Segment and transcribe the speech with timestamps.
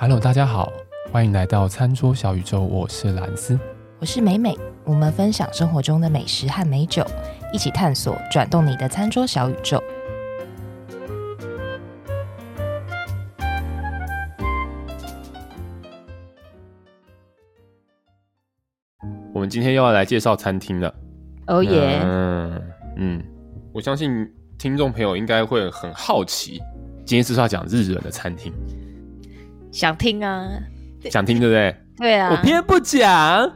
[0.00, 0.72] Hello，大家好，
[1.10, 2.60] 欢迎来到餐桌小宇宙。
[2.60, 3.58] 我是兰斯，
[3.98, 4.56] 我是美美。
[4.84, 7.04] 我们分享生活中的美食和美酒，
[7.52, 9.82] 一起探索转动你的餐桌小宇宙。
[19.34, 20.94] 我们今天又要来介绍餐厅了。
[21.48, 21.98] 哦耶！
[22.04, 22.62] 嗯
[22.98, 23.24] 嗯，
[23.72, 26.62] 我相信听众朋友应该会很好奇，
[27.04, 28.52] 今天是不是要讲日本的餐厅？
[29.70, 30.48] 想听啊，
[31.10, 31.76] 想听对不对？
[31.98, 33.52] 对啊，我偏不讲。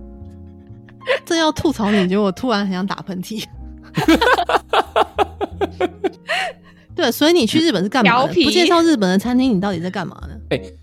[1.24, 3.44] 正要吐槽你，结果我突然很想打喷嚏。
[6.94, 8.34] 对，所以你去日本是干嘛的？
[8.34, 10.34] 不介绍日本的餐厅，你到底在干嘛呢？
[10.50, 10.74] 哎、欸，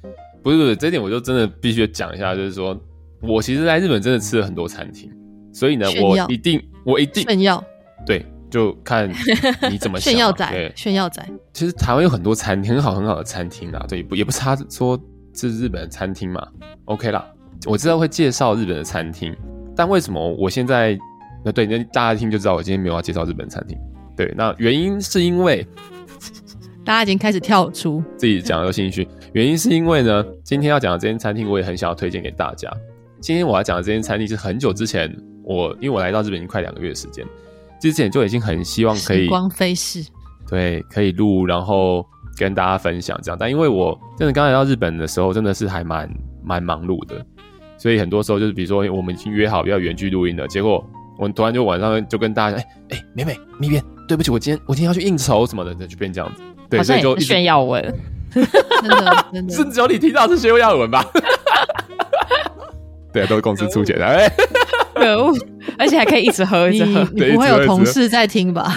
[0.43, 2.77] 不是不是，这点我就真的必须讲一下，就是说
[3.21, 5.11] 我其实在日本真的吃了很多餐厅，
[5.53, 7.63] 所以呢，我一定我一定炫耀。
[8.05, 9.09] 对，就看
[9.69, 11.27] 你怎么 炫耀仔，炫耀仔。
[11.53, 14.99] 其实台湾有很多餐厅，很好很好的餐厅啊，对，不也不差说
[15.33, 16.45] 是日本的餐厅嘛。
[16.85, 17.25] OK 啦，
[17.65, 19.35] 我知道会介绍日本的餐厅。
[19.75, 20.97] 但为什么我现在
[21.45, 23.77] 那对那大家一听就知道我今天没有要介绍日本餐厅？
[24.15, 25.65] 对，那原因是因为
[26.83, 29.07] 大家已经开始跳出自己讲的有兴趣。
[29.33, 32.71] 原因是因为呢，今天要讲的这间餐厅我也很想要推荐给大家。
[33.19, 37.25] 今天我要讲的这间餐厅是很久之前我因为我来到日本已经快两个月的时间，
[37.79, 40.03] 之前就已经很希望可以时光飞逝，
[40.49, 42.05] 对，可以录然后
[42.37, 43.37] 跟大家分享这样。
[43.39, 46.09] 但因为我真的刚来到日本的时候真的是还蛮
[46.43, 47.25] 蛮忙碌的。
[47.79, 50.83] 所以很多时候就是，比如说我们已经约好要远距录音了，结果
[51.15, 56.41] 我们突然就晚上就跟大家，哎、欸、哎、欸，美美咪边，对不起，我今天我今天要去应酬什么的，就变这样子。
[56.71, 57.83] 对，所以就炫耀文，
[58.33, 58.43] 真
[58.89, 61.05] 的真的，是只有你听到是炫耀文吧？
[63.13, 64.27] 对，都是公司出钱的，哎，
[64.97, 65.33] 可恶，
[65.77, 68.75] 而且还可以一直喝一直喝，你不会有同事在听吧？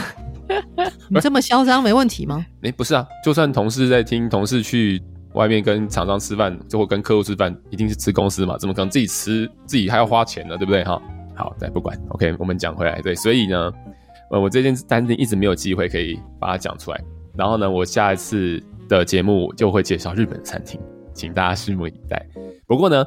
[1.09, 2.45] 你这么嚣张没问题吗？
[2.63, 5.03] 哎、欸，不是啊，就算同事在听，同事去。
[5.35, 8.59] 外面跟厂商吃饭，就会跟客户吃饭，一定是吃公司嘛？
[8.59, 10.57] 怎么可能自己吃自己还要花钱呢？
[10.59, 10.83] 对不对？
[10.83, 11.01] 哈，
[11.37, 13.73] 好，再不管，OK，我们讲回来，对，所以呢，
[14.33, 17.01] 呃，我这件餐厅一直没有机会可以把它讲出来。
[17.37, 20.81] 然后呢，我下一次的节目就会介绍日本餐厅，
[21.15, 22.27] 请大家拭目以待。
[22.67, 23.07] 不过呢，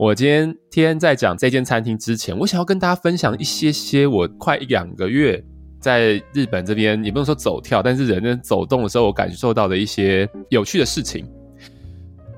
[0.00, 5.44] 我今天天在讲这间餐厅之前，我想要跟大家分享一些些我快一两个月
[5.78, 11.30] 在日本这边，也不能说走跳，但是人在走动的时候，我感受到的一些有趣的事情。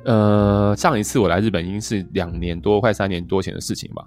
[0.05, 4.05] 呃，上一次我来日本已经是两年多，快三年多前的事情吧。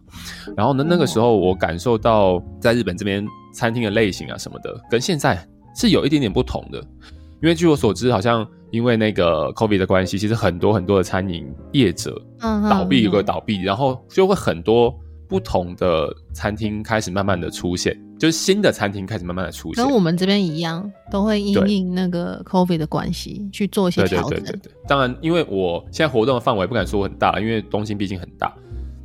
[0.58, 5.42] 然后呢，那个时候我感受到在日本这边餐厅的类型啊什么的，跟现在
[5.74, 6.86] 是有一点点不同的。
[7.46, 14.94] 因为据我所知，好像因为那个 COVID 的关系，其实很多很多的餐饮业者倒闭有个倒闭，然后就会很多。
[15.28, 24.30] 不同的餐厅开始慢慢的出现，就是新的餐厅开始慢慢的出现，跟我们这边一样，都会因应那个 COVID 的关系去做一些调整。
[24.30, 24.74] 对对对对对。
[24.88, 28.54] 当然，因为我现在活动的范围不敢说很大，因为东京毕竟很大。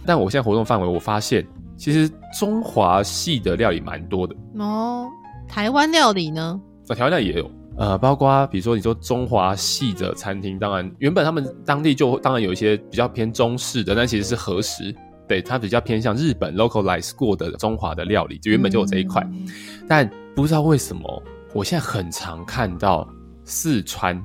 [0.05, 2.09] 但我现在活动范围，我发现其实
[2.39, 5.09] 中华系的料理蛮多的哦。
[5.49, 6.61] 台湾料理呢？
[6.84, 14.95] 在台湾料理也有，呃，包括比如说你说中华系的餐厅，当然原本他们当地就当然有一些比较偏中式的，但其实是和食。
[15.27, 19.49] 对，它比较偏向日本 localize 过的中华的料理，就原本就有这一块，嗯，
[19.89, 21.23] 但不知道为什么，
[21.55, 23.09] 我现在很常看到
[23.45, 24.21] 四川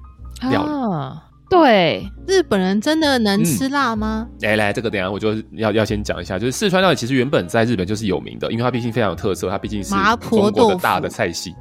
[0.50, 0.70] 料理。
[0.94, 4.28] 啊，对，日本人真的能吃辣吗？
[4.42, 9.96] 来、嗯、来，这个等一下我就要要先讲一下，就是四川料理其实原本在日本就是有名的，因为它毕竟非常有特色，它毕竟是
[10.30, 11.54] 中国的大的菜系。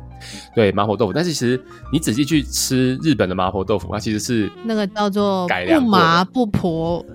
[0.54, 1.62] 对，麻婆豆腐，但是其实
[1.92, 7.04] 你仔细去吃日本的麻婆豆腐，它其实是那个叫做不麻不婆。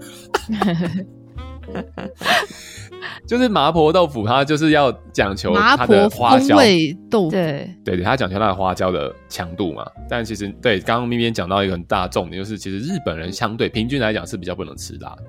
[3.25, 9.85] 就是麻婆豆腐，它就是要讲求它的花椒味豆腐，对对对，它讲求它的花椒的强度嘛。
[10.09, 15.23] 但其实对，刚刚咪咪讲到一个很大的重点，就是其实日本人相对平均来讲是比较不能吃辣的。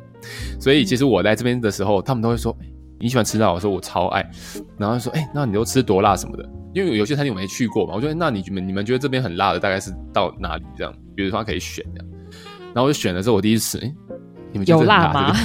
[0.58, 2.66] 所以其实我来这边的时候，他们都会说：“欸，
[3.00, 4.28] 你喜欢吃辣？”我说：“我超爱。”
[4.78, 10.95] 然后说：“哎，那你都吃多辣什么的？”因为有些餐厅我没去过嘛，我觉得那你们你们觉得这边很辣的大概是到哪里这样？
[11.16, 12.07] 比如说他可以选这样，
[12.72, 13.92] 然后我就选的时候，我第一次吃，哎。
[14.53, 15.33] 你们有辣吗？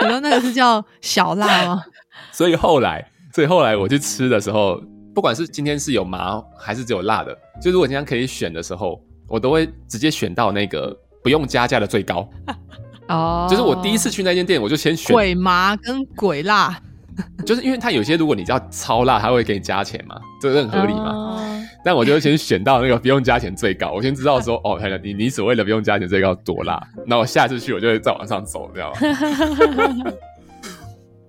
[0.00, 1.84] 你说那个是叫小辣吗？
[2.32, 4.82] 所以后来，所以后来我去吃的时候，
[5.14, 7.32] 不管是今天是有麻还是只有辣的，
[7.62, 10.92] 就如果今天可以选的时候，我都会直接选到那个
[11.22, 12.28] 不用加价的最高。
[13.10, 16.80] 哦，就是我第一次去那间店，我就先选鬼麻跟鬼辣，
[17.44, 21.10] 就是因为它有些如果你叫超辣，它会给你加钱嘛，这个很合理嘛。
[21.12, 21.46] 哦
[21.82, 30.12] 但我就先选到那个不用加钱最高，我先知道说 哦，你你所谓的不用加钱最高多辣，那我下次去我就会再往上走，知道吗？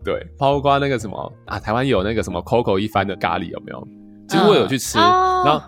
[0.04, 3.88] 对，包括那个什么啊，台湾有那个什么 Coco 一番的咖喱有没有？
[4.28, 5.48] 其实我有去吃，oh.
[5.48, 5.62] 然后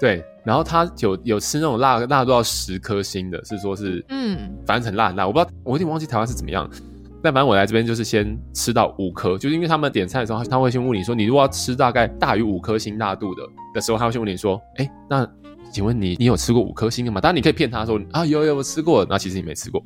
[0.00, 5.26] 对，然后他有有吃那种辣辣度到十颗星的，是说是嗯，反正很辣很辣。
[5.26, 6.68] 我不知道，我有点忘记台湾是怎么样。
[7.22, 13.42] 但反正我来这边就是先吃到五颗，就是因为他们点菜的时候，他会先问你说，你如果要吃大概大于五颗星辣度的
[13.74, 15.26] 的时候，他会先问你说，哎，那
[15.72, 17.22] 请问你你有吃过五颗星的吗？
[17.22, 19.82] 当然你可以骗他说啊有有我吃过，那其实你没吃过。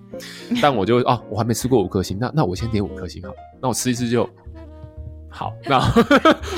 [0.60, 3.32] 但我就哦，我还没吃过五颗星，那那我先点五颗星好，
[3.62, 4.28] 那我吃一次就
[5.30, 5.52] 好。
[5.64, 5.80] 那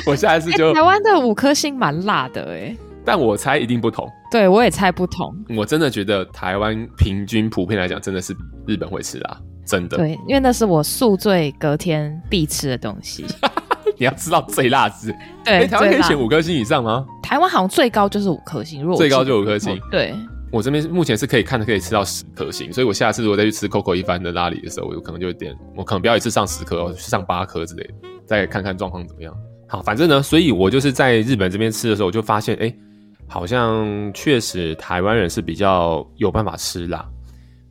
[0.07, 2.75] 我下一次就台湾的五颗星蛮辣的哎，
[3.05, 4.09] 但我猜一定不同。
[4.31, 5.35] 对，我也猜不同。
[5.57, 9.41] 我真的觉得台湾平均普遍来讲，真的是比日本会吃辣。
[9.65, 13.25] 真的，对，因为那是我宿醉隔天必吃的东西。
[13.99, 15.15] 你要吃到最辣是，
[15.45, 17.05] 对，欸、台湾可以选五颗星以上吗？
[17.23, 19.79] 台湾好像最高就是五颗星，如果最高就五颗星。
[19.91, 20.15] 对，
[20.51, 27.95] 我这边目前是可以看的，可以吃到十颗星，所以我下次如果再去吃 Coco 一番的拉里的时候，我有可能就有点，我可能不要一次上十颗，我去上八颗之类的，
[28.25, 29.33] 再看看状况怎么样。
[29.69, 32.79] 好，反正呢，所以我就是在日本这边吃的时候，我就发现，哎、欸，
[33.31, 37.09] 好像确实台湾人是比较有办法吃辣。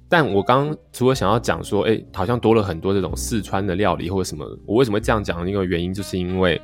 [0.07, 5.47] 但我刚刚除了想要讲说，哎、欸，好像多了很多这种四川的料理或者什么，我为什么会这样讲？
[5.47, 6.59] 一个原因就是因为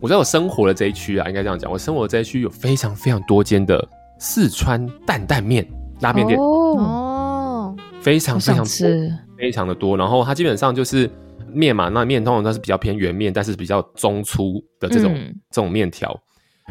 [0.00, 3.86] 我在我生活的这一区啊，应该这样讲，我生活的这一区有非常非常多间的
[4.20, 5.68] 四川担担面
[6.00, 9.96] 拉面店哦，非常非常吃，非常的多。
[9.96, 11.10] 然后它基本上就是
[11.52, 16.16] 面嘛，那面通常它是比较偏圆面，但是比较中粗的这种、嗯、这种面条。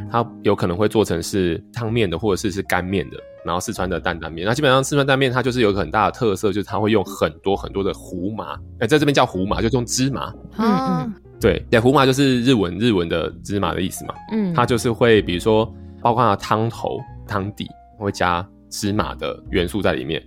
[0.10, 4.48] 它有可能会做成是汤面的，或者是是干面的，然后四川的担担面。
[4.48, 10.34] 那基本上四川担面它就是有很大的特色，就是它会用很多很多的胡麻，哎，在这边叫胡麻，就是用芝麻。
[10.58, 14.14] 嗯嗯，对，对，胡麻就是日文日文的芝麻的意思嘛。
[14.32, 15.66] 嗯，它就是会比如说，
[16.02, 20.24] 包括它汤头、汤底会加芝麻的元素在里面，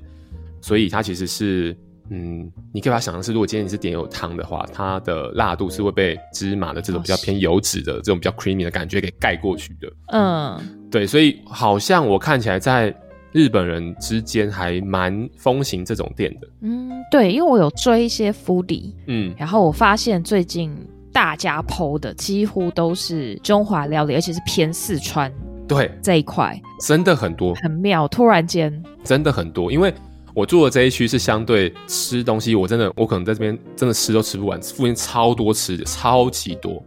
[0.61, 1.77] 所以它其实是。
[2.11, 9.91] 嗯，你可以把它想象是，如果今天你是点有汤的话，它的辣度是会被芝麻的这种比较偏油脂的这种比较 creamy 的感觉给盖过去的。
[10.09, 10.61] 嗯，
[10.91, 12.95] 对，所以好像我看起来在
[13.33, 16.49] 日本人之间还蛮风行这种店的。
[16.61, 20.77] 嗯，对，因为我有追一些 foodie，嗯，然后我发现最近
[21.11, 25.33] 大家 po 的几乎都是中华料理，而且是偏四川
[25.67, 29.93] 对这一块，真的很多，很妙，突然间真的很多，因为。
[30.35, 36.83] 我住的这一区是相对吃东西，我真的我可能在这边真的吃都吃不完，附近超多吃的，超级多。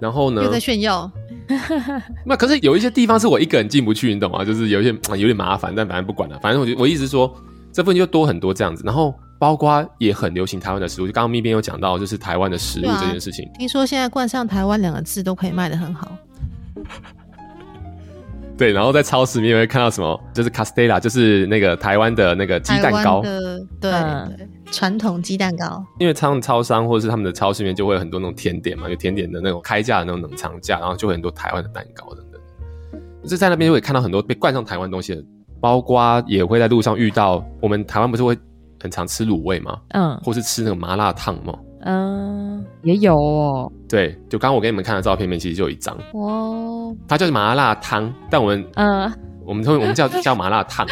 [0.00, 0.44] 然后呢？
[0.44, 1.10] 又在炫耀。
[2.24, 4.44] 那可是有一些地方是我一个人进不去，你懂吗？
[4.44, 6.38] 就是有一些有点麻烦，但反正不管了。
[6.40, 7.34] 反正我就我一直说，
[7.72, 8.84] 这附近就多很多这样子。
[8.86, 13.44] 然后包括也很流行台湾的食物，就刚刚咪边有讲到，就是台湾的食物这件事情。
[13.46, 16.16] 啊、听说现在冠上台湾两个字都可以卖的很好。
[18.58, 23.30] 对，然后在超市里面会看到什么，就是 Castella，就是那个台湾的那个鸡蛋糕，对
[23.80, 23.92] 对，
[24.72, 25.82] 传统鸡蛋糕。
[26.00, 32.40] 因为他们超商或者是他们的超市里面就会有很多那种甜点嘛，有甜点的那种开架的那种冷藏架，然后就会很多台湾的蛋糕等等。
[33.24, 35.22] 就在那边就会看到很多被冠上台湾东西的，
[35.60, 37.44] 包括也会在路上遇到。
[37.60, 38.36] 我们台湾不是会
[38.82, 39.78] 很常吃卤味吗？
[39.90, 41.56] 嗯，或是吃那个麻辣烫吗？
[41.80, 43.72] 嗯，也有哦。
[43.88, 45.96] 对，就刚刚我给你们看的照片里面，其实就有一张。
[46.14, 49.12] 哇，它叫麻辣烫，但我们嗯，
[49.44, 50.86] 我们通我们叫 叫麻辣烫。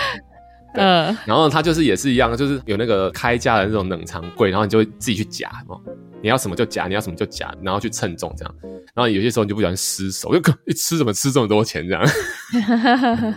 [0.75, 5.77] 嗯，然后它就是也是一样，就是有那个开架的那种冷藏柜，然后你就会自己去夹嘛，
[6.23, 8.55] 你要什么就夹，你要什么就夹，然后去称重这样。
[8.95, 12.03] 然后有些时候你就不小心失手，就 一吃怎么吃这么多钱这样。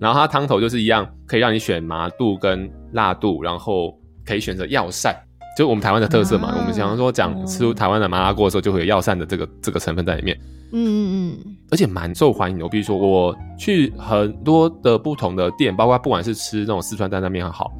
[0.00, 5.14] 然后它汤头就是一样，可以让你选麻度跟辣度，然后可以选择药膳。
[5.56, 10.38] 就我们台湾的特色嘛，啊、我们想说讲吃台湾的麻辣锅的时候，就会有药膳的这个这个成分在里面。
[10.74, 12.64] 嗯嗯嗯，而且蛮受欢迎的。
[12.64, 17.70] 我比如说，我去很多的不同的店，包括不管是吃那种四川担担面也好，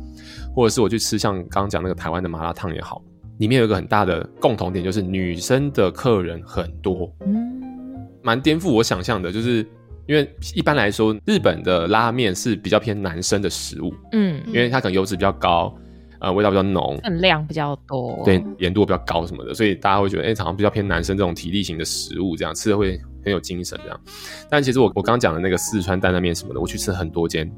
[0.54, 3.00] 或者是我去吃像刚刚讲那个台湾的麻辣烫也好，
[3.38, 7.10] 里面有一个很大的共同点，就是女生的客人很多。
[7.24, 7.62] 嗯，
[8.22, 9.66] 蛮颠覆我想象的，就是
[10.06, 13.94] 因为一般来说，日本的拉面是比较偏男生的食物。
[14.12, 15.74] 嗯，因为它可能油脂比较高。
[16.22, 24.00] 呃，味道比较浓，分量比较多，对，盐度比较高什么的，所以大家会觉得，哎、欸，好像比较偏男生这种体力型的食物，这样吃的会很有精神，这样。
[24.48, 27.50] 但其实我我刚刚讲的那个四川担担面什么的，我去吃很多间，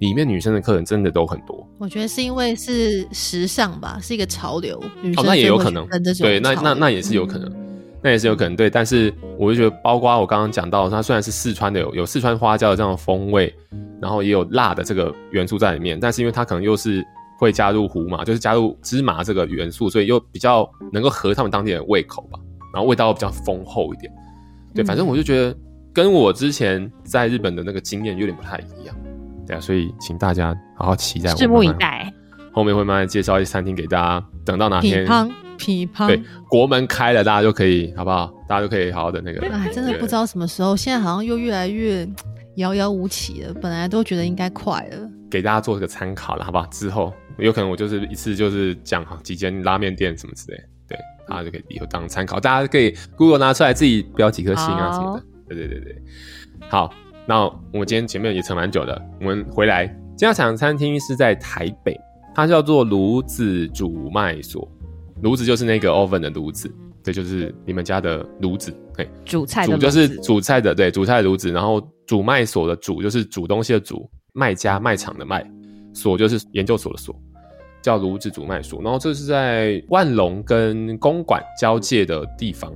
[0.00, 1.64] 里面女生的客人真的都很多。
[1.78, 5.86] 我觉得是因为是时尚吧，是一个潮流，女生哦，那也有可能，
[6.20, 8.68] 对，那那那也是有可能，嗯、那也是有可能，对。
[8.68, 13.54] 但是我就觉得，包括我刚刚讲到，它虽然是四川的，有有四川花椒的这样的风味，
[14.02, 17.06] 然后也有辣的这个元素在里面，但是因为它可能又是。
[17.40, 22.38] 会加入胡麻，就是加入芝麻这个元素，所以又比较能够合他们当地人胃口吧。
[22.74, 24.12] 然后味道又比较丰厚一点。
[24.74, 25.56] 对，反正我就觉得
[25.90, 28.94] 跟我之前在日本的那个经验有点不太一样。
[29.46, 32.12] 对啊，所以请大家好好期待，拭目以待。
[32.52, 38.30] 后面会慢慢介绍一些餐厅给大家，等到哪天，批判批判，对，国门开了，大家就可以，好不好？
[38.46, 39.40] 大家就可以好好的那个。
[39.48, 42.06] 哎，真的不知道什么时候，现在好像又越来越。
[42.56, 43.54] 遥遥无期了。
[43.54, 46.66] 本来都觉得应该快了，给大家做一个参考了，好不好？
[46.66, 55.24] 之后有可能我就是一次就是讲好几间拉面店什么之类，对，大家就可以以后当参考，大家可以 Google 拿出来自己标几颗星啊什么的。
[55.48, 56.02] 对对对对，
[56.68, 56.92] 好，
[57.26, 61.98] 那我们今天前面也扯蛮久的，我们回来，这家厂餐厅是在台北，
[62.34, 64.70] 它叫做炉子煮卖所，
[65.22, 66.72] 炉子就是那个 oven 的炉子。
[67.02, 71.50] 对就是你们家的炉子，嘿，煮菜的煮就是煮菜的，对，煮菜的炉子。
[71.50, 75.42] 然后煮卖所的煮就是煮东西的煮，卖家卖场的卖，
[75.94, 77.18] 所就是研究所的所，
[77.82, 78.82] 叫炉子煮麦所。
[78.82, 82.72] 然后这是在万隆跟公馆交界的地方，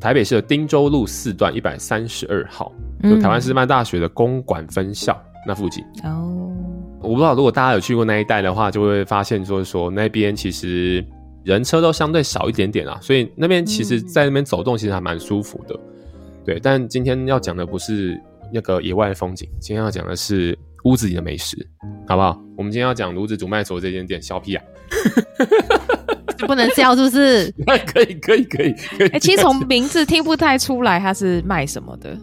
[0.00, 5.84] 台北市的汀州路四段一百三十二号，就台湾师范大学的公馆分校那附近。
[6.04, 6.52] 哦，
[7.00, 11.04] 我不知道如果大家有去过那一带的话，就会发现就是说那边其实。
[11.44, 16.60] 人车都相对少一点点啊，所以那边其实，在那边走动其实还蛮舒服的，嗯、对。
[16.62, 18.20] 但今天要讲的不是
[18.52, 21.56] 那个野外的风景，今天要讲的是屋子里的美食，
[22.06, 22.40] 好不好？
[22.56, 24.64] 我们今天要讲炉子煮麦所这间店，小屁啊，
[26.46, 27.52] 不能笑是不是？
[27.86, 29.08] 可以可以可以可以。
[29.08, 32.16] 哎、欸，其实从名字听不太出来他是卖什么的。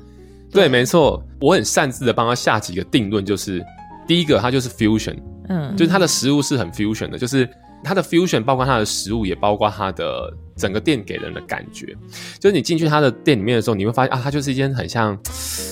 [0.51, 3.63] 对，对没错，我很擅自的帮他下几个定论，就是
[4.07, 5.17] 第一个，它就是 fusion，
[5.49, 7.47] 嗯，就是它的食物是很 fusion 的，就是。
[7.85, 11.95] 它的 fusion 包括它的食物，也包括它的整个店给人的感觉。
[12.39, 15.11] 就是你进去它的店里面的时候，你会发现啊，它就是一间很像，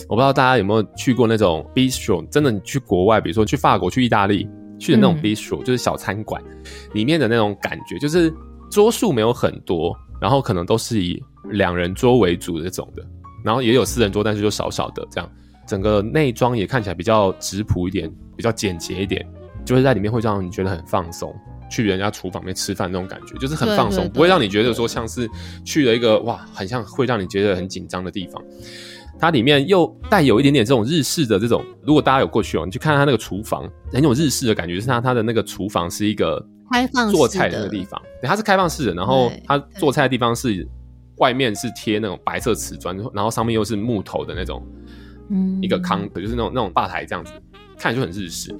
[0.07, 2.25] 我不知道大家有没有去过那种 bistro。
[2.29, 4.47] 真的，你去国外，比如说去法国、去意大利
[4.79, 6.41] 去的那种 bistro，、嗯、就是小餐馆
[6.93, 8.33] 里面的那种感觉，就是
[8.69, 13.03] 桌数没有很多，然后可能都是以两人桌为主的这种的，
[13.43, 15.29] 然后也有四人桌，但是就少少的这样。
[15.65, 19.25] 整个内装也看起来比较质朴一点，比较简洁一点，
[19.63, 21.33] 就是在里面会让你觉得很放松。
[21.73, 25.27] 去人家厨房里面吃饭那种感觉，就是很放松，不会让你觉得说像是
[25.65, 28.39] 去了一个哇，很像会让你觉得很紧张的地方。
[29.19, 40.67] 它里面又带有一点点这种日式的这种，如果大家有过去哦，你去看它那个厨房，很有日式的感觉，就是它它的那个厨房是一个开放做菜的那个地方，对，它是开放式的，然后它做菜的地方是
[41.17, 44.63] 外面是贴那种白色瓷砖，然后上面又是木头的那种，
[45.29, 47.31] 嗯，一个康，就是那种那种吧台这样子，
[47.79, 48.53] 看着就很日式，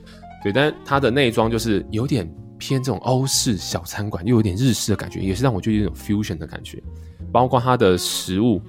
[0.43, 2.27] 对，但它的内装就是有点。
[2.65, 6.81] 偏这种欧式小餐馆，又有点日式的感觉，也是让我觉得有种 fusion 的感觉。
[7.29, 8.61] 包括它的食物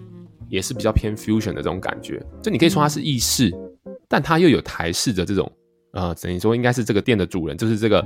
[0.48, 2.20] 也是比较偏 fusion 的这种感觉。
[2.42, 3.54] 就你可以说它是意式，
[4.08, 5.50] 但它又有台式的这种，
[5.92, 8.04] 呃，等于说应该是这个店的主人，就是这个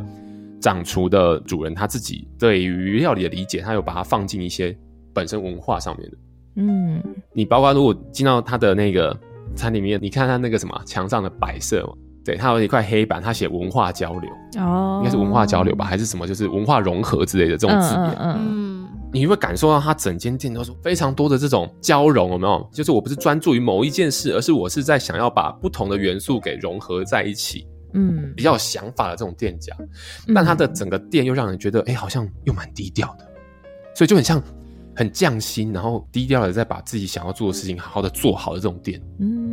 [0.61, 4.77] 掌厨的主人他自己对于料理的理解，他有把它放进一些
[5.15, 6.17] 本身文化上面的。
[6.57, 7.03] 嗯，
[7.33, 9.19] 你包括如果进到他的那个
[9.57, 11.91] 餐里面，你看他那个什么墙上的摆设。
[12.29, 18.17] 对，它有一块黑板，它写文化交流，哦，应该是文化交流吧，还是什么，就是文化融合之类的这种字眼。
[18.19, 22.69] 嗯，嗯，你会感受到它整间店都是非常多的这种交融，有没有？
[22.71, 27.67] 就是我不是专注于某一件事，而是我是在想要把不同的元素给融合在一起。
[27.95, 29.75] 嗯，比较有想法的这种店家，
[30.35, 33.25] 但它的整个店又让人觉得，哎，好像又蛮低调的，
[33.95, 34.43] 所以就很像
[34.95, 39.03] 很匠心，然后低调的在把自己想要做的事情好好的做好的这种店。
[39.19, 39.48] 嗯。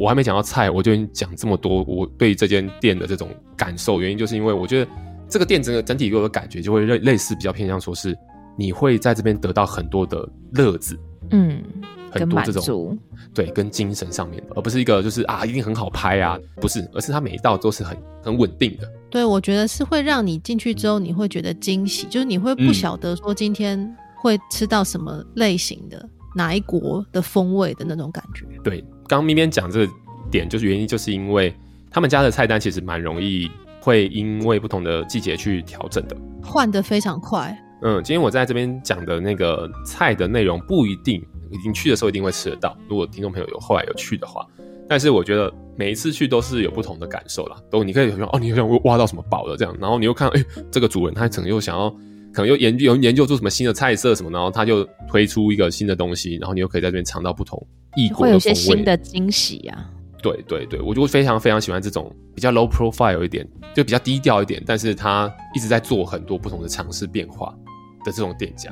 [0.00, 1.82] 我还没讲到菜，我就已经讲这么多。
[1.82, 4.90] 我对这间店的这种感受，原因就是因为我觉得
[5.28, 8.16] 这个店整个整体给我的感觉就会类类似，比较偏向说是
[8.56, 10.98] 你会在这边得到很多的乐子，
[11.32, 11.62] 嗯，
[12.10, 12.98] 很多这种
[13.34, 18.90] 对跟精神上面的，而不是一个就是啊一定很好拍啊，不是，而是它每一道都是很很稳定的。
[19.10, 28.46] 对，我觉得是会让你进去之后你会觉得惊喜，就是你会不晓得说今天会吃到什么类型的、嗯、哪一国的风味的那种感觉。
[28.64, 28.82] 对。
[29.10, 29.92] 刚咪咪讲这个
[30.30, 31.52] 点，就是原因，就是因为
[31.90, 33.50] 他们家的菜单其实蛮容易
[33.80, 37.58] 会因为不同的季节去调整的，换的非常快。
[37.82, 42.78] 嗯，今天我在这边讲的那个菜的内容不一定，你去的时候一定会吃得到。
[42.88, 44.46] 如果听众朋友有后来有去的话，
[44.88, 47.56] 但是我觉得每一次去都是有不同的感受啦。
[47.68, 51.92] 都你可以说哦，你好像挖到什么宝了这样，然后你又看，哎，这个主人他可能又想要，
[52.32, 57.66] 可能又研究有研究出什么新的菜色什么，然后他就推出一个新的东西，然后你又可以在这边尝到不同。
[58.14, 59.90] 会有一些新的惊喜啊！
[60.22, 63.44] 对对对，我就会非常非常喜欢这种比较 low profile 一点，
[63.74, 67.52] 就比较低调一点，但是他一直在做很多不同的尝试变化
[68.04, 68.70] 的这种店家。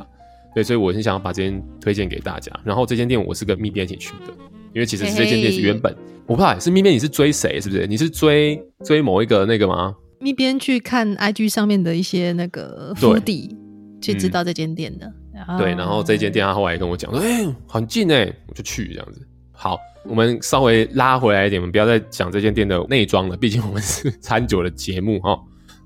[0.54, 2.52] 对，所以我很想要把这间推荐给大家。
[2.64, 4.32] 然后这间店我是跟蜜边一起去的，
[4.72, 5.92] 因为其实这间店是原本
[6.26, 7.86] 我不知道是蜜边你是追谁是不是？
[7.86, 9.94] 你是追追某一个那个吗？
[10.20, 13.54] 咪边去看 IG 上面的一些那个 foodie
[14.00, 15.12] 去知道这间店的。
[15.56, 19.24] 对，然后这间店他后来跟我讲说，哎、欸，很近哎，我就去这样子。
[19.52, 25.38] 好，我们稍微拉回来一点，我们不要再讲这间店的内装了，毕竟我们是餐酒的节目哈。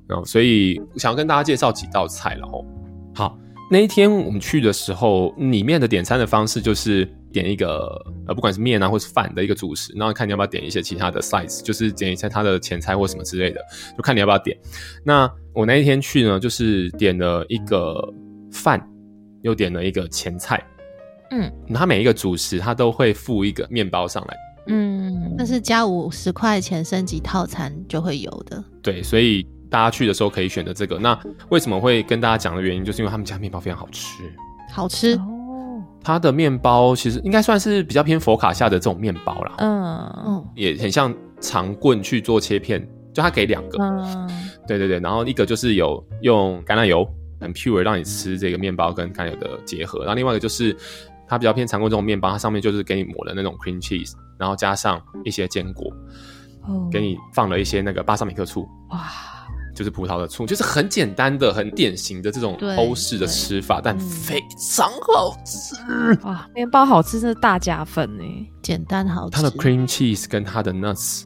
[0.07, 2.65] 然后，所以想要跟大家介绍几道菜了哦。
[3.15, 3.39] 好，
[3.71, 13.61] 那一天我们去的时候，里面的点餐的方式就是点一个呃，不管是面啊或是饭的一个主食，然后看你要不要点一些其他的 size，就是点一下它的前菜或什么之类的，
[13.97, 14.57] 就看你要不要点。
[15.05, 17.97] 那我那一天去呢，就是点了一个
[18.53, 18.81] 饭，
[19.43, 20.63] 又点了一个前菜，
[21.31, 24.37] 嗯，它每一个主食它都会附一个面包上来，
[24.69, 29.47] 嗯，那是加五十块钱升级套餐就会有的，对，所以。
[29.73, 30.99] 大家去的时候可以选择这个。
[30.99, 34.23] 那为什么会跟大家讲的原因，就是因为他们家面包非常好吃，
[34.71, 35.42] 好吃哦。
[36.05, 39.93] 它的面包其实应该算是比较偏佛卡夏的这种面包啦，嗯。
[40.27, 44.29] 嗯，也很像长棍去做切片，就它给两个，嗯，
[44.67, 47.07] 对对对，然后一个就是有用橄榄油
[47.41, 50.77] 很 pure 让你吃这个面包跟橄榄油的结合，然后另外一个就是
[51.29, 55.93] 它比较偏长棍这种面包，它上面就是给你抹了那种 cream cheese，然后加上一些坚果，
[56.69, 58.99] 哦，给你放了一些那个巴萨米克醋，哇。
[59.75, 65.75] 就是葡萄的醋，就是很简单的、很典型的这种欧式的吃法，但非常好吃。
[66.27, 68.25] 哇，面包好吃，真是大加分呢！
[68.63, 69.37] 简单好吃。
[69.37, 71.25] 它的 cream cheese 跟它的 nuts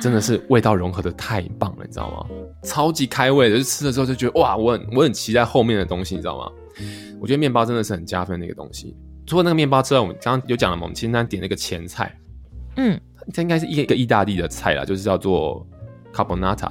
[0.00, 2.26] 真的是味道融合的太棒了，你知道吗？
[2.62, 6.50] 超级开胃的，就吃了之后就觉得哇，我很我很期待后面的东西，你知道吗？
[7.20, 8.96] 我觉得面包真的是很加分的一个东西。
[9.26, 12.16] 除了那个面包之外，我们刚刚有讲了嘛，我们清单点那个前菜，
[12.76, 12.98] 嗯，
[13.32, 15.66] 这应该是一个意大利的菜啦，就是叫做
[16.12, 16.70] carbonata。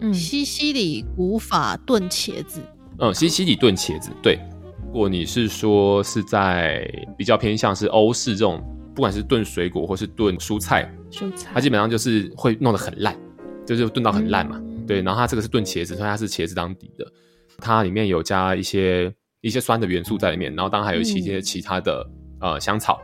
[0.00, 2.60] 嗯，西西里古法炖茄子。
[2.98, 4.10] 嗯，西西里炖茄子。
[4.22, 4.38] 对，
[4.86, 6.84] 如果你是说是在
[7.16, 8.62] 比较偏向是欧式这种，
[8.94, 13.16] 不管是炖水果或是炖蔬菜，蔬菜，它基本上就是会弄得很烂，
[13.64, 14.56] 就是炖到很烂嘛。
[14.58, 17.06] 嗯、对，然后它这个是炖茄子，所以它是茄子当底的，
[17.58, 22.04] 它里面有加一些一些酸的元素在里面，然后当然还有一些其他的、
[22.40, 23.00] 嗯、呃香草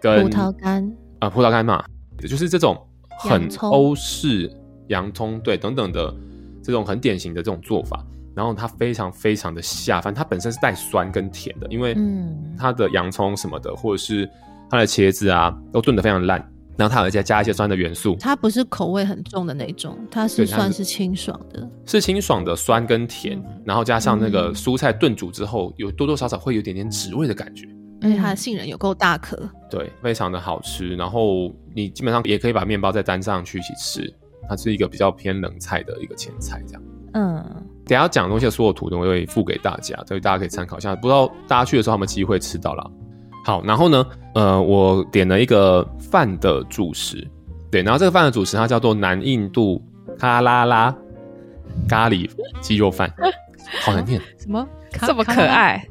[0.00, 0.84] 跟葡萄干
[1.20, 1.84] 啊、呃、葡萄干嘛，
[2.18, 2.76] 就是这种
[3.20, 4.50] 很欧式。
[4.90, 6.14] 洋葱对等等的
[6.62, 8.04] 这种很典型的这种做法，
[8.34, 11.96] 然后它非常非常的下饭，它本身是带酸跟甜的，因为
[12.58, 14.28] 它的洋葱什么的，或者是
[14.68, 16.38] 它的茄子啊，都炖得非常烂，
[16.76, 27.66] 然后它还再加一些酸的元素，它不是口味很重的那种，它是算是清爽的，是清爽的酸跟甜，然后加上那个蔬菜炖煮之后，有多多少少会有点点脂味的感觉，
[28.02, 29.36] 而且它的杏仁有够大颗，
[29.70, 34.14] 对，非常的好吃，然后你基本上也可以把面包再沾上去一起吃。
[34.50, 36.82] 它是一个比较偏冷菜的一个前菜，这样。
[37.12, 37.44] 嗯，
[37.86, 40.96] 等下讲的东西的所有图都会附给大家，所以大家可以参考一下。
[40.96, 42.84] 不知道大家去的时候有没有机会吃到啦。
[43.44, 47.24] 好，然后呢，呃，我点了一个饭的主食，
[47.70, 49.80] 对，然后这个饭的主食它叫做南印度
[50.18, 50.92] 卡拉拉
[51.88, 52.28] 咖喱
[52.60, 53.08] 鸡肉饭，
[53.82, 54.66] 好难念， 什么
[55.06, 55.84] 这么可爱？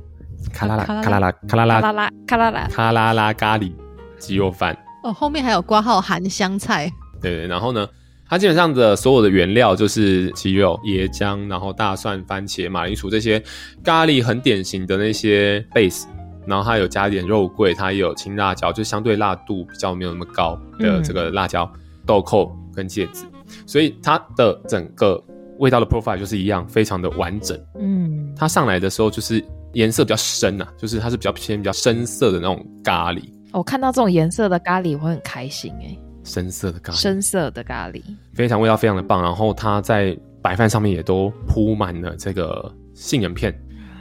[0.53, 3.71] 卡拉拉卡拉拉卡拉拉卡拉拉卡拉拉卡拉拉咖喱
[4.17, 4.77] 鸡肉饭。
[5.03, 6.89] 哦，后面还有挂号含香菜。
[7.21, 7.87] 对对，然后呢？
[8.29, 13.43] 它基本上的所有的原料就是鸡肉、椰浆，然后大蒜、番茄、马铃薯这些
[13.83, 16.05] 咖喱很典型的那些 base，
[16.45, 23.25] 然后它有加一点肉桂，它也有青辣椒，就相对辣度比较没有那么高的这个辣椒、嗯、豆蔻跟芥子，
[23.65, 25.19] 所以它的整个
[25.57, 27.59] 味道的 profile 就是一样，非常的完整。
[27.79, 33.23] 嗯，它上来的时候就是颜色比较深啊，就是它是比较偏比较深色的那种咖喱。
[33.51, 35.99] 我看到这种颜色的咖喱，我会很开心哎、欸。
[36.29, 39.21] 深色的咖喱，深色的咖喱，非常味道非常的棒。
[39.21, 43.53] 然后它在白饭上面也都铺满了这个杏仁片。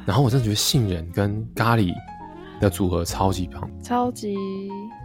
[0.04, 1.92] 然后我真的觉得杏仁跟咖喱
[2.60, 4.36] 的组合超级棒，超级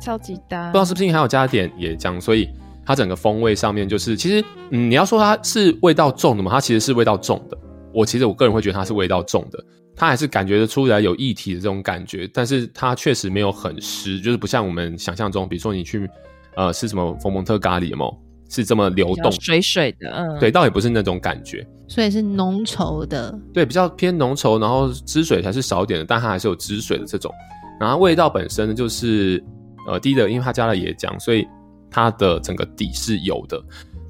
[0.01, 0.67] 超级搭。
[0.71, 2.49] 不知道是不是因为还有加点椰浆，所以
[2.86, 7.57] 它整个风味上面就是，其实嗯，你要说它是味道重的嘛，它其实是味道重的。
[7.93, 9.63] 我其实我个人会觉得它是味道重的，
[9.95, 16.09] 它还是感觉得出来有液体的这种感觉，但是它确实没有很湿，就是不像我们想象中，比如说你去。
[16.55, 18.23] 呃，是什么佛蒙特咖喱有没有？
[18.49, 27.33] 是这么流动，水水的，嗯，对，倒也不是那种感觉，所以是浓稠的，对，比较偏浓稠，然后汁水才是少点的，但它还是有汁水的这种。
[27.79, 29.43] 然后味道本身呢，就是
[29.87, 31.47] 呃，第一的，因为它加了椰浆，所以
[31.89, 33.59] 它的整个底是有的。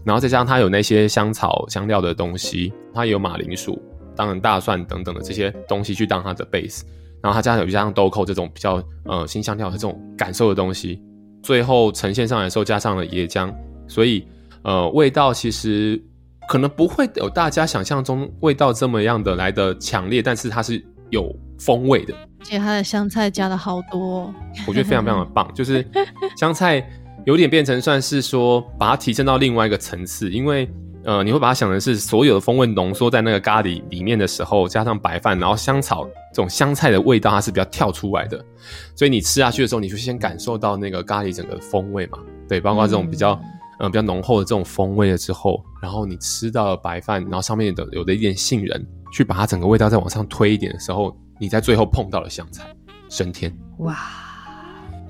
[0.03, 3.81] 然后再加上它有那些香草香料的东西，它也有马铃薯、
[4.13, 6.81] 当然大蒜等等的这些东西去当它的 base。
[7.21, 11.01] 然后它加上有加上豆蔻这种比较呃新香料的这种感受的东西。
[11.43, 13.53] 最后呈现上来的时候加上了椰浆，
[13.87, 14.25] 所以
[14.63, 16.01] 呃味道其实
[16.49, 22.15] 可能不会有大家想象中味道这么样的来的强烈，但是它是有风味的。
[22.39, 24.33] 而且它的香菜加了好多，
[24.65, 25.85] 我觉得非常非常的棒， 就是
[26.37, 26.83] 香菜
[27.25, 30.67] 有点变成算是说把它提升到另外一个层次，因为。
[31.05, 38.43] 呃，你会把它想的是所有的风味浓缩在那个咖喱里面的时候，加上白饭，然后香草这种香菜的味道，它是比较跳出来的。
[38.95, 42.17] 所以你吃下去的时候，你就先感受到那个咖喱整个风味嘛，
[42.49, 43.39] 对，包括这种比较
[43.79, 52.63] 呃比较浓厚的这种风味了之后，然后你吃到了白饭，然后上面的有的一点杏仁去把它整个味道再往上推一点的时候，你在最后碰到了香菜，
[53.09, 53.55] 升天！
[53.79, 53.95] 哇，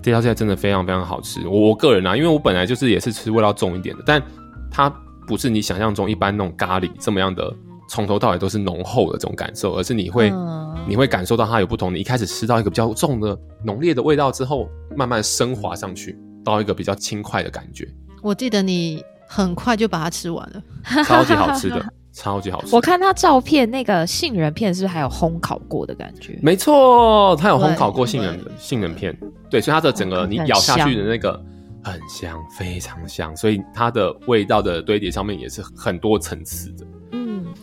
[0.02, 1.48] 这道菜真的非常非常好吃。
[1.48, 4.22] 我我个人啊，因为我本来就是也是吃味道重一点的，但
[4.70, 4.90] 它
[5.26, 7.54] 不是你想象中一般那种咖喱这么样的，
[7.94, 11.94] 从头到尾都是浓厚的这种感受，而是你会、嗯、你会感受到它有不同的。
[11.96, 17.88] 你一开始吃到一个比较重的浓烈的味道之后，慢慢升华上去，到一个比较轻快的感觉。
[18.24, 22.76] 我记得你很快就把它吃完了，超级好吃的， 超级好吃。
[22.76, 26.40] 我看他照片，那个杏仁片是不是还有烘烤过的感觉？
[26.42, 29.16] 没错，它有烘烤过杏仁的杏仁片，
[29.52, 31.40] 对，所以它的整个你咬下去的那个
[31.84, 36.88] 很香，非常香，所以它的味道的堆叠上面也是很多层次的。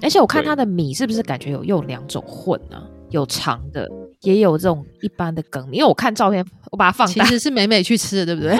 [0.01, 2.85] 嗯，而且我看它的米是不是感觉有用两种混呢、啊？
[3.11, 3.89] 有长的，
[4.21, 8.57] 也有这种一般的梗，因为我看照片，我把它放大，其实是美美去吃的，对不对？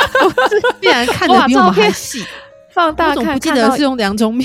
[0.80, 2.22] 必然看的比我们还细，
[2.74, 4.44] 放大看，不记得是用两种米。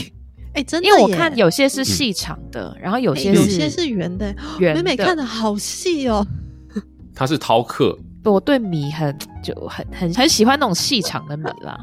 [0.54, 4.82] 哎、欸，真的，因为我看有些是细长的，嗯、然后有些是、欸、有些是圆的，圆的。
[4.82, 6.26] 美美看的好细哦。
[7.14, 11.78] 它是饕客，我对米很就很很很喜欢那种细长的米啦。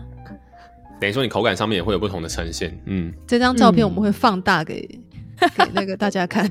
[1.03, 2.81] 等于说你口感上面也会有不同的呈现。
[2.87, 4.89] 嗯，这张照片我们会放大给、
[5.41, 6.49] 嗯、给那个大家看。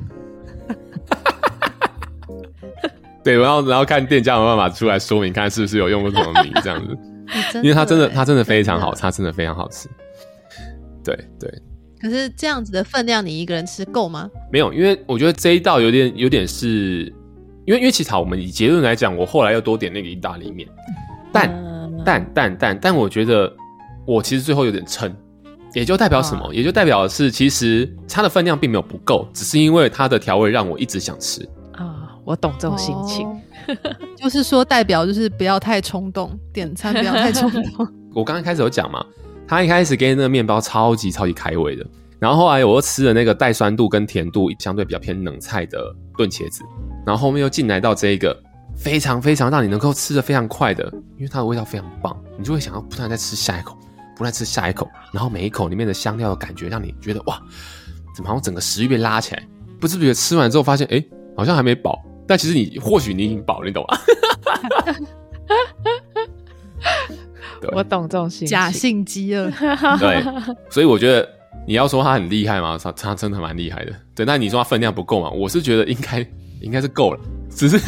[3.23, 6.97] 对，然后然后看店家有办法出来说明，看是不是有用不同的米这样子，
[7.63, 9.87] 因为它真的它真的非常好，它真的非常好吃。
[11.01, 11.49] 对对。
[12.01, 14.29] 可是这样子的分量，你一个人吃够吗？
[14.51, 17.05] 没有，因为我觉得这一道有点有点是，
[17.65, 20.67] 因为因为其实我们以结论来讲，我后来又多点那个意大利面，
[21.31, 23.55] 但、嗯、但但但但我觉得
[24.05, 25.13] 我其实最后有点撑，
[25.73, 26.47] 也就代表什么？
[26.47, 32.17] 哦、也就代表的是其实它的分量并没有不够，只是因为它的调味让我一直想吃啊。
[32.23, 33.39] 我懂这种心情，哦、
[34.15, 37.87] 就是说代表就是不要太冲动，点餐不要太冲动。
[38.13, 39.03] 我刚刚开始有讲嘛，
[39.47, 41.85] 他一开始给那个面包超级超级开胃的，
[42.19, 45.79] 然后后来我又吃了那个带酸度跟甜度相对比较偏冷菜的
[46.15, 46.63] 炖茄子，
[47.05, 48.37] 然后后面又进来到这一个
[48.75, 50.87] 非常非常让你能够吃得非常快的，
[51.17, 53.75] 因为它的味道非常棒，你就会想要不断再吃下一口，
[54.21, 57.41] 不断吃下一口，然后每一口里面的香料的感觉让你觉得哇，
[58.15, 59.47] 怎么好像整个食欲被拉起来？
[59.79, 61.03] 不知不觉吃完之后发现，哎，
[61.35, 61.99] 好像还没饱。
[62.27, 63.97] 但其实你或许你已经饱了，你懂吗？
[67.73, 69.49] 我懂这种心假性饥饿。
[69.97, 70.23] 对，
[70.69, 71.27] 所以我觉得
[71.67, 72.77] 你要说他很厉害吗？
[72.79, 73.91] 他他真的蛮厉害的。
[74.13, 75.31] 对，那你说他分量不够嘛？
[75.31, 76.23] 我是觉得应该
[76.61, 77.79] 应该是够了，只是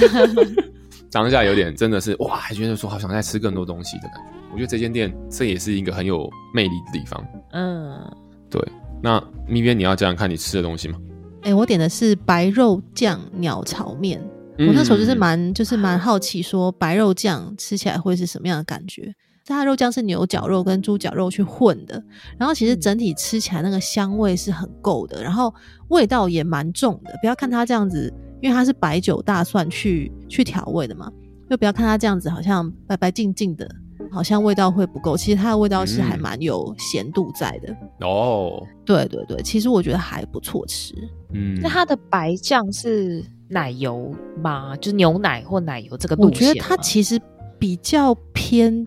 [1.14, 4.34] 当下有点真的是哇，还觉得说好想再吃更多东西的感觉。
[4.52, 7.24] 我觉得这间店这也是一个很有魅力的地方。
[7.52, 8.02] 嗯，
[8.50, 8.60] 对。
[9.02, 10.98] 那咪边你要这样看你吃的东西吗？
[11.44, 14.20] 哎、欸，我点的是白肉酱鸟炒面。
[14.58, 19.14] 我那时候就是蛮就是蛮好奇，说白肉酱吃起来会是什么样的感觉？
[19.46, 22.02] 它的肉酱是牛绞肉跟猪绞肉去混的，
[22.38, 25.54] 然后其实整体吃起来那个香味是很够的，然后
[25.90, 27.14] 味道也蛮重的。
[27.20, 31.12] 不要看它这样子，因为它是白酒大蒜去去调味的嘛，
[31.48, 33.70] 就不要看它这样子，好像白白净净的，
[34.12, 35.16] 好像味道会不够。
[35.16, 37.76] 其实它的味道是还蛮有咸度在的。
[38.02, 40.96] 哦，对对对，其实我觉得还不错吃。
[41.34, 44.76] 嗯，那它的白酱是奶油吗？
[44.78, 46.50] 就是牛奶或奶油这个路线？
[46.50, 47.22] 我觉得它其实
[47.60, 48.84] 比较偏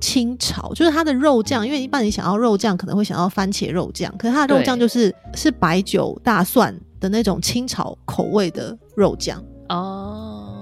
[0.00, 10.57] 清炒，就是它的肉酱，因为一般你想要肉酱，可能会想要番茄肉酱，可是它的肉酱就是是白酒大蒜的那种清炒口味的肉酱哦。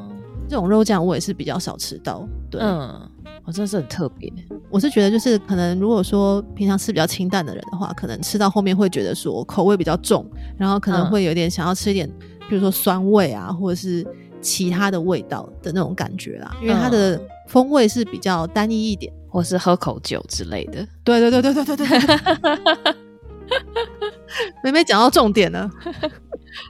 [0.48, 3.00] 这种肉酱我也是比较少吃到，对，嗯，
[3.44, 4.32] 我真的是很特别。
[4.70, 10.24] 我是觉得就是可能如果说平常吃比较清淡的人的话，可能吃到后面会觉得说口味比较重，
[10.56, 12.09] 然后可能会有点想要吃一点，
[12.48, 14.06] 比如说酸味啊，或者是
[14.40, 19.12] 其他的味道的那种感觉啦，因为它的风味是比较单一一点。
[19.28, 22.96] 或是喝口酒之类的，对对对对对对对。
[24.62, 25.70] 美美讲到重点了。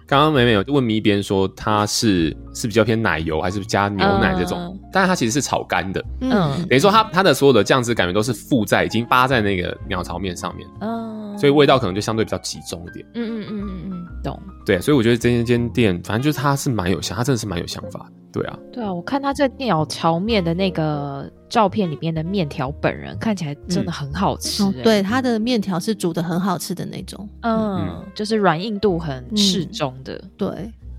[0.05, 4.59] 刚刚美美有问咪边说，它是是比较偏奶油，还是加牛奶这种？
[4.59, 6.05] 嗯、但是它其实是炒干的。
[6.21, 6.31] 嗯，
[6.69, 10.67] 等于说它它的所有的酱汁感觉都是附在已经扒在那个鸟巢面上面。
[10.81, 13.07] 嗯，所以味道可能就相对比较集中一点。
[13.15, 14.41] 嗯嗯嗯嗯嗯，懂。
[14.65, 18.13] 对，所以我觉得这间店，反正就是它是蛮有想，它真的是蛮有想法的。
[18.37, 24.75] 对啊，对啊，我看他这鸟巢面的那个照片里面的面条，本人看起来真的很好吃，欸嗯哦。
[24.85, 30.15] 对，他的面条是煮的很好吃的那种，嗯，嗯就是软硬度很适中的。
[30.17, 30.49] 嗯、对，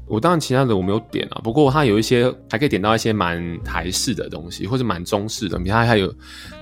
[0.08, 6.12] 我当然其他的我没有点啊，不过它有一些还可以点到一些蛮台式的东西，或者蛮中式的，比它还有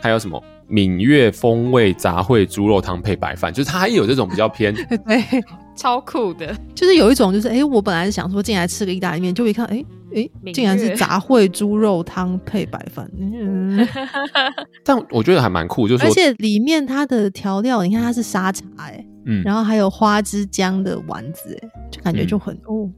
[0.01, 4.73] 还有什么闽粤风味杂烩猪肉汤配白饭，就是它还有这种比较偏
[5.07, 5.43] 对。
[5.77, 9.85] 超酷的， 就是有一种，就是哎、欸，我本来是想说进来吃个意大利面，就一看，哎、欸、
[10.15, 13.09] 哎、欸，竟然是 杂烩猪肉汤配白饭。
[13.19, 13.87] 嗯，
[14.83, 22.89] 但我觉得还蛮酷，就是，而且里面它的调料，你看它是沙茶、欸，哎，嗯，然后还有花枝姜的丸子，哎，就感觉就很、嗯、哦。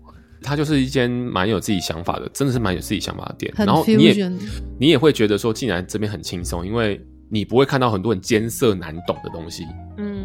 [0.43, 3.51] 它就是一间蛮有自己想法的，真的是蛮有自己想法的店。
[3.58, 4.32] 然后你也
[4.80, 9.65] 你也会觉得说，竟然这边很轻松，因为你不会看到很多很艰涩难懂的东西。
[9.97, 10.15] 嗯，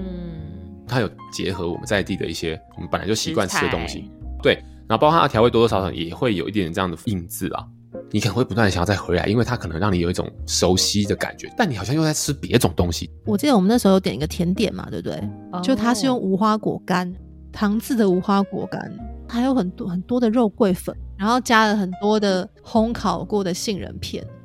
[0.86, 4.10] 它有结合我们在地的一些我们本来就习惯吃的东西，
[4.42, 4.54] 对。
[4.88, 7.64] 然后包括它的调味多多少少也会有一点点这样的印字啊。
[8.10, 13.10] 你可能会不断的想要再回来，因为它可能让你有一种熟悉的感觉，但你好像又在吃别种东西。
[13.24, 15.16] 我记得我们那时候有点一个甜点嘛，对不对
[15.52, 15.62] ？Oh.
[15.62, 17.10] 就它是用无花果干，
[17.52, 18.92] 糖渍的无花果干，
[19.28, 24.41] 还有很多很多的肉桂粉，然后加了很多的烘烤过的杏仁片，嗯，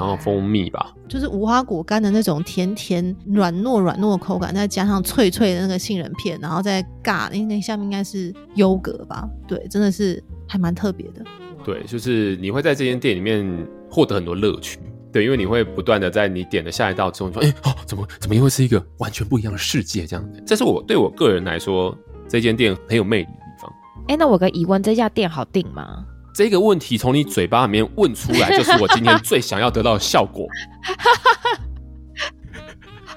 [0.00, 9.28] 然后蜂蜜吧，就是无花果干的那种甜甜软糯软糯的口感，再加上脆脆的那个杏仁片，然后再尬，应该下面应该是优格吧？
[9.46, 11.22] 对，真的是还蛮特别的。
[11.62, 13.46] 对，就是你会在这间店里面
[13.90, 14.78] 获得很多乐趣，
[15.12, 20.42] 对，因为你会不断的在你点的下一道之后，你说，哎，哦，怎么怎么又会是一个完全不一样的世界这样子？
[20.46, 21.94] 这是我对我个人来说，
[22.26, 23.70] 这间店很有魅力的地方。
[24.08, 26.06] 哎，那我有个疑问，这家店好订吗？
[26.34, 30.46] 这个问题从你嘴巴里面问出来，就是我今天最想要得到的效果。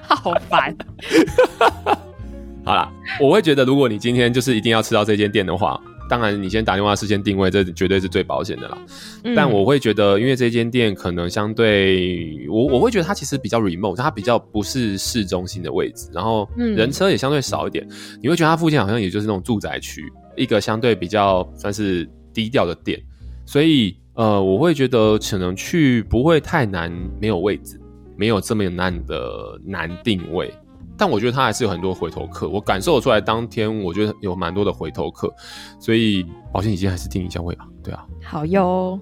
[0.00, 0.76] 好烦。
[2.64, 5.80] 好啦，我会觉得，如果你今天就是一定要吃到这间店的话。
[6.06, 8.76] 当然，你先打电话事先定位，这绝对是最保险的啦。
[9.24, 17.86] 嗯、但我会觉得，因为这间店可能相对我，我会觉得它其实比较 remote，它比较不是市中心的位置，然后人车也相对少一点。
[17.88, 20.04] 嗯、你会觉得它附近好像也就是那种住宅区，
[20.36, 23.00] 一个相对比较算是低调的店。
[23.46, 27.80] 所以，呃，我会觉得可能去不会太难，没有位置，
[28.16, 30.52] 没有这么难的难定位。
[30.96, 35.28] 但我觉得他还是有很多回头客，我感受出来，当天我觉得有蛮多的回头客，
[35.80, 37.66] 所以保险起见还是定一下位吧。
[37.82, 38.98] 对啊，好哟，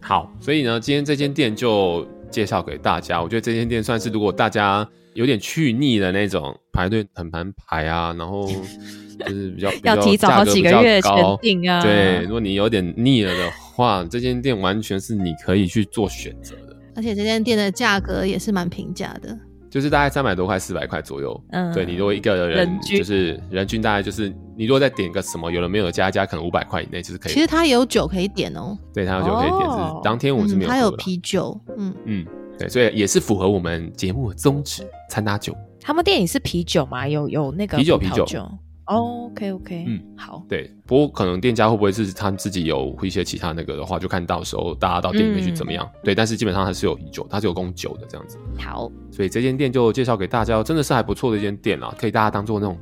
[0.00, 3.22] 好，所以呢，今天这间店就介绍给大家。
[3.22, 4.86] 我觉得这间店算是如果大家
[5.16, 8.46] 有点去腻的那种排队很难排啊，然后
[9.18, 11.82] 就是比较要提早好几个月前定啊。
[11.82, 16.76] 对，如果你有点腻了的话，这间店完全是你可以去做选择的。
[16.94, 19.36] 而且这间店的价格也是蛮平价的。
[19.68, 21.38] 就是大概三百多块、四百块左右。
[21.50, 27.32] 嗯，对，你如果一个人就是人均大概就是你如果再点个什么有了没有的加加，可能五百块以内就是可以。
[27.32, 28.78] 其实它也有酒可以点哦。
[28.94, 30.70] 对，它有酒可以点，是当天我是没有。
[30.70, 32.26] 它有啤酒，嗯嗯，
[32.58, 35.56] 对，所以也是符合我们节目的宗旨，餐搭酒。
[35.80, 37.06] 他们店里是啤酒嘛？
[37.06, 38.26] 有有那个啤酒啤酒。
[38.88, 45.84] Oh, OK OK，嗯，好，对，不过可能店家会不会是他自己有一些其他那个的话，就看到时候大家到店里面去怎么样。
[45.84, 48.38] 嗯、对，但是基本上它是有啤酒，它是有供酒的这样子。
[48.56, 52.78] 好，所以这间店就介绍给大家，真的是还不错的一间店啦，可以大家当做那种，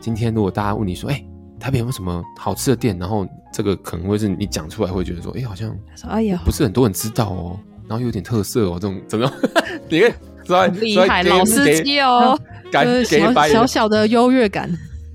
[0.00, 1.26] 今天如果大家问你说，哎、欸，
[1.58, 2.96] 台北有没有什么好吃的店？
[2.96, 5.76] 然后这个可能会是你讲出来会觉得说，哎、欸，好像，
[6.08, 9.34] 哎呀，不是很多人知道哦，然后有点特色哦，这种怎么样？
[9.88, 10.00] 你
[10.46, 12.38] 看，厉害，老司机哦，
[12.72, 14.70] 给小小小的优越感。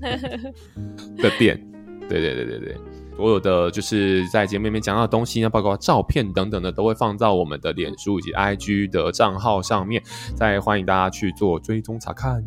[1.18, 1.60] 的店，
[2.08, 2.76] 对对对对对，
[3.16, 10.02] 所有的就是在节目里面讲到的东西呢，包括照片等等的，都会放到我们的脸书以及 IG 的账号上面，
[10.34, 12.42] 再欢迎大家去做追踪查看，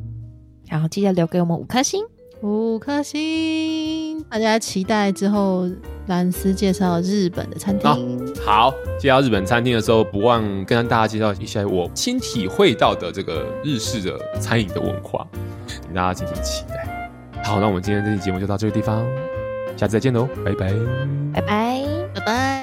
[0.67, 2.03] 然后记得留给我们五颗星，
[2.41, 5.69] 五颗星，大家期待之后
[6.07, 8.22] 兰斯介绍日本的餐厅。
[8.45, 15.25] 哦，好，介绍日本餐厅的时候，不忘跟大家介绍一下我亲体会到的这个日式的餐饮的文化，
[15.67, 17.12] 请大家敬请期待。
[17.43, 19.06] 好，那我们今天这期节目就到这个地方，
[19.75, 20.73] 下次再见喽，拜拜，
[21.34, 22.62] 拜拜，拜拜。